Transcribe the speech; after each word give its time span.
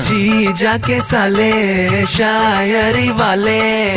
जी 0.00 0.52
जाके 0.52 1.00
साले 1.00 2.06
शायरी 2.06 3.08
वाले। 3.10 3.92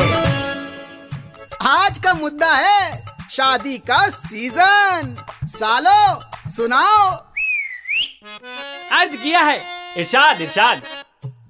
आज 1.67 1.97
का 1.97 2.13
मुद्दा 2.13 2.51
है 2.54 3.05
शादी 3.32 3.77
का 3.77 4.00
सीज़न। 4.10 5.16
सालो 5.46 6.50
सुनाओ। 6.50 7.10
अर्ज़ 8.91 9.16
किया 9.16 9.39
है 9.39 9.62
इरशाद 9.98 10.41
इरशाद। 10.41 10.82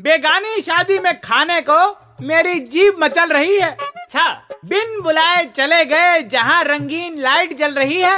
बेगानी 0.02 0.62
शादी 0.62 1.00
में 1.00 1.14
खाने 1.22 1.62
को 1.70 1.80
मेरी 2.28 2.60
जीभ 2.60 2.96
मचल 3.00 3.34
रही 3.34 3.60
है। 3.60 3.70
अच्छा 3.70 4.30
बिन 4.66 5.02
बुलाए 5.02 5.46
चले 5.46 5.86
गए 5.86 6.22
जहाँ 6.24 6.64
रंगीन 6.64 7.20
लाइट 7.20 7.58
जल 7.58 7.74
रही 7.74 8.02
है। 8.02 8.18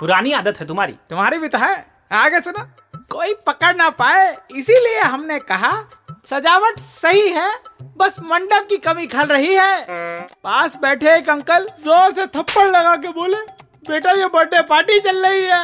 पुरानी 0.00 0.32
आदत 0.32 0.60
है 0.60 0.66
तुम्हारी। 0.66 0.92
तुम्हारी 0.92 1.38
भी 1.38 1.48
तो 1.48 1.58
है। 1.58 1.86
आगे 2.12 2.40
सुनो। 2.40 2.66
कोई 3.10 3.34
पकड़ 3.46 3.74
ना 3.76 3.88
पाए 3.92 4.36
इसीलिए 4.56 5.00
हमने 5.00 5.38
कहा 5.40 5.72
सजावट 6.30 6.78
सही 6.80 7.28
है 7.30 7.50
बस 7.98 8.16
मंडप 8.22 8.66
की 8.70 8.76
कमी 8.78 9.06
खल 9.06 9.26
रही 9.26 9.54
है। 9.54 10.20
पास 10.44 10.76
बैठे 10.82 11.14
एक 11.16 11.28
अंकल 11.30 11.66
ज़ोर 11.80 12.12
से 12.14 12.26
थप्पड़ 12.28 12.66
लगा 12.66 12.96
के 12.96 13.08
बोले 13.10 13.40
बेटा 13.84 14.12
ये 14.12 14.26
बर्थडे 14.28 14.62
पार्टी 14.64 14.98
चल 15.00 15.26
रही 15.26 15.44
है। 15.44 15.62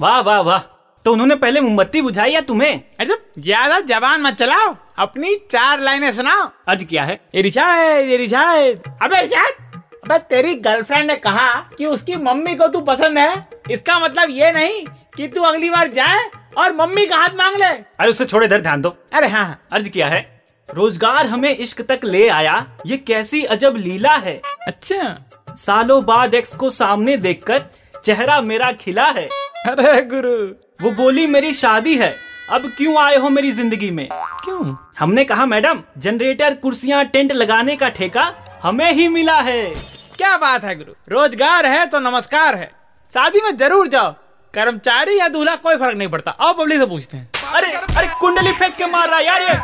वाह 0.00 0.20
वाह 0.20 0.40
वाह। 0.40 0.58
तो 1.04 1.12
उन्होंने 1.12 1.34
पहले 1.36 1.60
मोमबत्ती 1.60 2.02
बुझाई 2.02 2.32
या 2.32 2.40
तुम्हें? 2.42 2.82
अच्छा 3.00 3.14
ज़्यादा 3.38 3.80
जबान 3.82 4.22
मत 4.22 4.34
चलाओ 4.34 4.74
अपनी 4.98 5.34
चार 5.50 5.80
लाइनें 5.80 6.10
सुनाओ। 6.12 6.48
अर्ज़ 6.68 6.84
क्या 6.84 7.04
है। 7.04 7.20
इरशाद 7.34 8.08
इरशाद 8.10 8.92
अबे 9.02 9.20
इरशाद 9.20 9.62
अबे 10.04 10.18
तेरी 10.30 10.54
गर्लफ्रेंड 10.62 11.06
ने 11.06 11.16
कहा 11.18 11.50
कि 11.78 11.86
उसकी 11.86 12.16
मम्मी 12.18 12.54
को 12.56 12.68
तू 12.68 12.80
पसंद 12.84 13.18
है 13.18 13.44
इसका 13.70 13.98
मतलब 13.98 14.30
ये 14.30 14.52
नहीं 14.52 14.84
कि 15.16 15.28
तू 15.28 15.42
अगली 15.42 15.70
बार 15.70 15.88
जाए 15.88 16.24
और 16.58 16.72
मम्मी 16.72 17.06
का 17.06 17.16
हाथ 17.16 17.34
मांग 17.38 17.56
ले। 17.56 17.66
अरे 17.66 18.10
उससे 18.10 18.24
छोड़े 18.24 18.46
इधर 18.46 18.60
ध्यान 18.60 18.82
दो। 18.82 18.96
अरे 19.12 19.28
हाँ 19.28 19.44
हाँ। 19.44 19.60
अर्ज़ 19.72 19.88
किया 19.88 20.08
है। 20.08 20.20
रोज़गार 20.68 21.26
हमें 21.26 21.56
इश्क 21.56 21.80
तक 21.82 22.04
ले 22.04 22.28
आया। 22.28 22.64
ये 22.86 22.96
कैसी 22.96 23.42
अजब 23.46 23.76
लीला 23.76 24.14
है। 24.16 24.40
अच्छा। 24.66 25.54
सालों 25.56 26.04
बाद 26.04 26.34
एक्स 26.34 26.54
को 26.54 26.70
सामने 26.70 27.16
देखकर 27.16 27.62
चेहरा 28.04 28.40
मेरा 28.40 28.70
खिला 28.72 29.06
है। 29.08 29.28
अरे 29.68 30.00
गुरु। 30.04 30.36
वो 30.82 30.90
बोली 30.92 31.26
मेरी 31.26 31.52
शादी 31.54 31.96
है। 31.96 32.14
अब 32.50 32.66
क्यों 32.76 32.96
आए 33.02 33.16
हो 33.16 33.28
मेरी 33.28 33.52
ज़िंदगी 33.52 33.90
में? 33.90 34.08
क्यों? 34.44 34.74
हमने 34.98 35.24
कहा 35.24 35.46
मैडम 35.46 35.82
जनरेटर 35.98 36.54
कुर्सियाँ 36.54 37.04
टेंट 37.04 37.32
लगाने 37.32 37.76
का 37.76 37.88
ठेका 37.88 38.32
हमें 38.62 38.92
ही 38.92 39.08
मिला 39.08 39.38
है। 39.40 39.62
क्या 40.16 40.36
बात 40.36 40.64
है 40.64 40.74
गुरु। 40.74 40.92
रोज़गार 41.10 41.66
है 41.66 41.86
तो 41.86 42.00
नमस्कार 42.00 42.54
है। 42.54 42.70
शादी 43.12 43.40
में 43.40 43.56
ज़रूर 43.56 43.88
जाओ। 43.88 44.12
कर्मचारी 44.54 45.18
या 45.18 45.28
दूल्हा 45.28 45.54
कोई 45.62 45.76
फ़र्क 45.76 45.96
नहीं 45.96 46.08
पड़ता। 46.08 46.30
आओ 46.40 46.52
पब्लिक 46.54 46.78
से 46.78 46.86
पूछते 46.86 47.16
हैं। 47.16 47.28
अरे 47.54 47.72
अरे 47.96 48.06
कुंडली 48.20 48.52
फेंक 48.52 48.74
के 48.76 48.86
मार 48.86 49.08
रहा 49.08 49.18
है 49.18 49.26
यार 49.26 49.42
ये। 49.42 49.54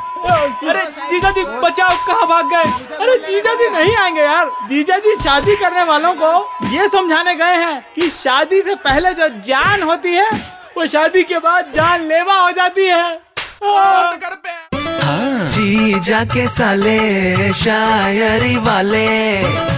अरे 0.71 0.85
जीजा 1.11 1.31
जी 1.31 1.45
बचाओ 1.63 1.97
कहाँ 2.07 2.27
भाग 2.29 2.51
गए? 2.51 2.97
अरे 2.97 3.17
जीजा 3.27 3.55
जी 3.55 3.69
नहीं 3.71 3.95
आएँगे 3.97 4.23
यार। 4.23 4.51
जीजा 4.69 4.99
जी 4.99 5.15
शादी 5.23 5.57
करने 5.57 5.83
वालों 5.85 6.13
को 6.23 6.33
ये 6.73 6.89
समझाने 6.89 7.35
गए 7.35 7.57
हैं 7.57 7.81
कि 7.95 8.09
शादी 8.13 8.61
से 8.63 8.75
पहले 8.85 9.13
जो 9.15 9.29
जान 9.47 9.83
होती 9.83 10.15
है 10.15 10.31
वो 10.77 10.87
शादी 10.87 11.23
के 11.23 11.39
बाद 11.39 11.73
जान 11.75 12.07
लेवा 12.09 12.35
हो 12.35 12.51
जाती 12.51 12.87
है। 12.87 13.19
जीजा 15.49 16.25
के 16.25 16.47
साले 16.49 17.53
शायरी 17.55 18.57
वाले। 18.67 19.70